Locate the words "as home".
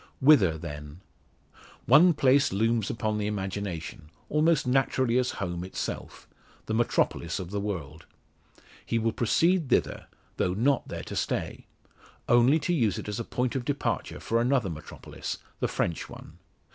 5.19-5.63